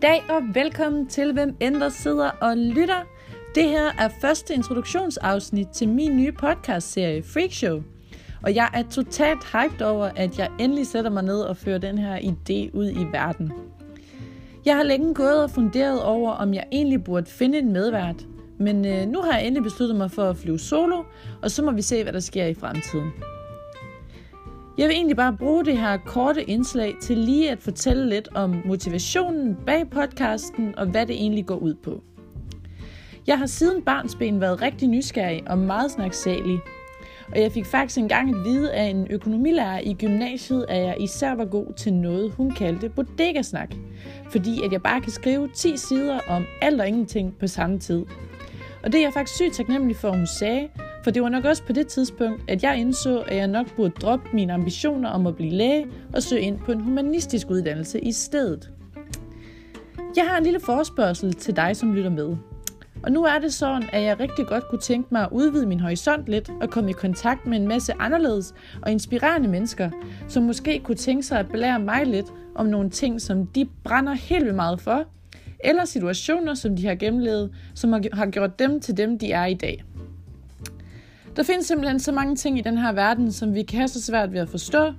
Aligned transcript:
Goddag 0.00 0.24
og 0.28 0.42
velkommen 0.54 1.06
til 1.06 1.32
Hvem 1.32 1.56
end 1.60 1.74
der 1.74 1.88
sidder 1.88 2.30
og 2.30 2.56
lytter. 2.56 3.02
Det 3.54 3.64
her 3.64 3.92
er 3.98 4.08
første 4.20 4.54
introduktionsafsnit 4.54 5.68
til 5.68 5.88
min 5.88 6.16
nye 6.16 6.32
podcastserie 6.32 7.22
Freak 7.22 7.52
Show. 7.52 7.82
Og 8.42 8.54
jeg 8.54 8.70
er 8.74 8.82
totalt 8.82 9.44
hyped 9.44 9.86
over, 9.86 10.10
at 10.16 10.38
jeg 10.38 10.50
endelig 10.58 10.86
sætter 10.86 11.10
mig 11.10 11.22
ned 11.22 11.40
og 11.40 11.56
fører 11.56 11.78
den 11.78 11.98
her 11.98 12.18
idé 12.18 12.76
ud 12.76 12.90
i 12.90 13.12
verden. 13.12 13.52
Jeg 14.64 14.76
har 14.76 14.82
længe 14.82 15.14
gået 15.14 15.42
og 15.42 15.50
funderet 15.50 16.02
over, 16.02 16.32
om 16.32 16.54
jeg 16.54 16.64
egentlig 16.72 17.04
burde 17.04 17.26
finde 17.30 17.58
en 17.58 17.72
medvært. 17.72 18.26
Men 18.58 18.86
øh, 18.86 19.06
nu 19.06 19.20
har 19.22 19.38
jeg 19.38 19.46
endelig 19.46 19.62
besluttet 19.62 19.96
mig 19.96 20.10
for 20.10 20.30
at 20.30 20.36
flyve 20.36 20.58
solo, 20.58 21.02
og 21.42 21.50
så 21.50 21.62
må 21.62 21.70
vi 21.70 21.82
se, 21.82 22.02
hvad 22.02 22.12
der 22.12 22.20
sker 22.20 22.46
i 22.46 22.54
fremtiden. 22.54 23.12
Jeg 24.78 24.88
vil 24.88 24.96
egentlig 24.96 25.16
bare 25.16 25.36
bruge 25.36 25.64
det 25.64 25.78
her 25.78 25.96
korte 25.96 26.50
indslag 26.50 26.94
til 27.00 27.18
lige 27.18 27.50
at 27.50 27.62
fortælle 27.62 28.08
lidt 28.08 28.28
om 28.34 28.62
motivationen 28.64 29.56
bag 29.66 29.90
podcasten 29.90 30.74
og 30.78 30.86
hvad 30.86 31.06
det 31.06 31.14
egentlig 31.16 31.46
går 31.46 31.56
ud 31.56 31.74
på. 31.74 32.02
Jeg 33.26 33.38
har 33.38 33.46
siden 33.46 33.82
barnsben 33.82 34.40
været 34.40 34.62
rigtig 34.62 34.88
nysgerrig 34.88 35.42
og 35.46 35.58
meget 35.58 35.90
snaksalig. 35.90 36.60
Og 37.32 37.40
jeg 37.40 37.52
fik 37.52 37.66
faktisk 37.66 37.98
engang 37.98 38.30
at 38.30 38.44
vide 38.44 38.72
af 38.72 38.84
en 38.84 39.06
økonomilærer 39.10 39.80
i 39.80 39.94
gymnasiet, 39.94 40.66
at 40.68 40.82
jeg 40.82 40.96
især 41.00 41.34
var 41.34 41.44
god 41.44 41.72
til 41.76 41.92
noget, 41.92 42.32
hun 42.32 42.50
kaldte 42.50 42.88
bodegasnak. 42.88 43.74
Fordi 44.30 44.64
at 44.64 44.72
jeg 44.72 44.82
bare 44.82 45.00
kan 45.00 45.12
skrive 45.12 45.48
10 45.54 45.76
sider 45.76 46.20
om 46.28 46.44
alt 46.62 46.80
og 46.80 46.88
ingenting 46.88 47.38
på 47.40 47.46
samme 47.46 47.78
tid. 47.78 48.04
Og 48.82 48.92
det 48.92 48.98
er 48.98 49.04
jeg 49.04 49.12
faktisk 49.12 49.36
sygt 49.36 49.54
taknemmelig 49.54 49.96
for, 49.96 50.08
at 50.08 50.16
hun 50.16 50.26
sagde, 50.38 50.68
for 51.08 51.12
det 51.12 51.22
var 51.22 51.28
nok 51.28 51.44
også 51.44 51.62
på 51.62 51.72
det 51.72 51.86
tidspunkt, 51.86 52.42
at 52.48 52.62
jeg 52.62 52.76
indså, 52.76 53.20
at 53.20 53.36
jeg 53.36 53.46
nok 53.46 53.76
burde 53.76 53.90
droppe 54.00 54.28
mine 54.32 54.52
ambitioner 54.52 55.08
om 55.08 55.26
at 55.26 55.36
blive 55.36 55.50
læge 55.50 55.86
og 56.14 56.22
søge 56.22 56.42
ind 56.42 56.58
på 56.58 56.72
en 56.72 56.80
humanistisk 56.80 57.50
uddannelse 57.50 58.00
i 58.00 58.12
stedet. 58.12 58.70
Jeg 60.16 60.24
har 60.24 60.38
en 60.38 60.44
lille 60.44 60.60
forespørgsel 60.60 61.34
til 61.34 61.56
dig, 61.56 61.76
som 61.76 61.94
lytter 61.94 62.10
med. 62.10 62.36
Og 63.02 63.12
nu 63.12 63.24
er 63.24 63.38
det 63.38 63.52
sådan, 63.52 63.82
at 63.92 64.02
jeg 64.02 64.20
rigtig 64.20 64.46
godt 64.46 64.68
kunne 64.70 64.80
tænke 64.80 65.08
mig 65.10 65.22
at 65.22 65.28
udvide 65.32 65.66
min 65.66 65.80
horisont 65.80 66.26
lidt 66.26 66.50
og 66.60 66.70
komme 66.70 66.90
i 66.90 66.92
kontakt 66.92 67.46
med 67.46 67.58
en 67.58 67.68
masse 67.68 67.92
anderledes 67.98 68.54
og 68.82 68.92
inspirerende 68.92 69.48
mennesker, 69.48 69.90
som 70.28 70.42
måske 70.42 70.80
kunne 70.84 70.96
tænke 70.96 71.22
sig 71.22 71.38
at 71.38 71.48
belære 71.48 71.80
mig 71.80 72.06
lidt 72.06 72.26
om 72.54 72.66
nogle 72.66 72.90
ting, 72.90 73.20
som 73.20 73.46
de 73.46 73.68
brænder 73.84 74.12
helt 74.12 74.44
vildt 74.44 74.56
meget 74.56 74.80
for, 74.80 75.04
eller 75.64 75.84
situationer, 75.84 76.54
som 76.54 76.76
de 76.76 76.86
har 76.86 76.94
gennemlevet, 76.94 77.50
som 77.74 77.92
har 77.92 78.30
gjort 78.30 78.58
dem 78.58 78.80
til 78.80 78.96
dem, 78.96 79.18
de 79.18 79.32
er 79.32 79.46
i 79.46 79.54
dag. 79.54 79.84
Der 81.38 81.44
findes 81.44 81.66
simpelthen 81.66 82.00
så 82.00 82.12
mange 82.12 82.36
ting 82.36 82.58
i 82.58 82.60
den 82.60 82.78
her 82.78 82.92
verden, 82.92 83.32
som 83.32 83.54
vi 83.54 83.62
kan 83.62 83.78
have 83.78 83.88
så 83.88 84.02
svært 84.02 84.32
ved 84.32 84.40
at 84.40 84.48
forstå, 84.48 84.92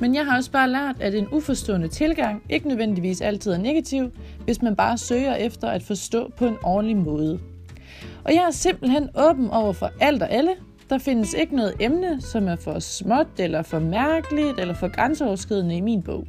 men 0.00 0.14
jeg 0.14 0.26
har 0.26 0.36
også 0.36 0.50
bare 0.50 0.70
lært, 0.70 0.96
at 1.00 1.14
en 1.14 1.28
uforstående 1.32 1.88
tilgang 1.88 2.42
ikke 2.50 2.68
nødvendigvis 2.68 3.20
altid 3.20 3.52
er 3.52 3.58
negativ, 3.58 4.10
hvis 4.44 4.62
man 4.62 4.76
bare 4.76 4.98
søger 4.98 5.34
efter 5.34 5.68
at 5.68 5.82
forstå 5.82 6.32
på 6.36 6.46
en 6.46 6.56
ordentlig 6.62 6.96
måde. 6.96 7.40
Og 8.24 8.34
jeg 8.34 8.44
er 8.46 8.50
simpelthen 8.50 9.08
åben 9.18 9.50
over 9.50 9.72
for 9.72 9.90
alt 10.00 10.22
og 10.22 10.30
alle. 10.30 10.50
Der 10.90 10.98
findes 10.98 11.34
ikke 11.34 11.56
noget 11.56 11.74
emne, 11.80 12.20
som 12.20 12.48
er 12.48 12.56
for 12.56 12.78
småt, 12.78 13.26
eller 13.38 13.62
for 13.62 13.78
mærkeligt, 13.78 14.60
eller 14.60 14.74
for 14.74 14.88
grænseoverskridende 14.88 15.76
i 15.76 15.80
min 15.80 16.02
bog. 16.02 16.26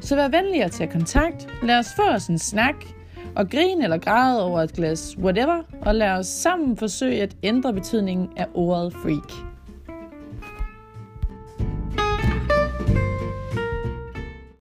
Så 0.00 0.16
vær 0.16 0.28
venlig 0.28 0.62
at 0.62 0.70
tage 0.70 0.90
kontakt. 0.90 1.48
Lad 1.62 1.78
os 1.78 1.88
få 1.96 2.02
os 2.02 2.26
en 2.26 2.38
snak 2.38 2.74
og 3.38 3.50
grine 3.50 3.84
eller 3.84 3.98
græde 3.98 4.44
over 4.44 4.60
et 4.60 4.72
glas 4.72 5.16
whatever, 5.18 5.62
og 5.82 5.94
lad 5.94 6.10
os 6.10 6.26
sammen 6.26 6.76
forsøge 6.76 7.22
at 7.22 7.36
ændre 7.42 7.72
betydningen 7.72 8.28
af 8.36 8.46
ordet 8.54 8.92
freak. 8.92 9.47